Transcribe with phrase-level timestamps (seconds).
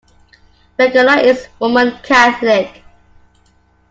[0.79, 2.81] Begala is Roman Catholic.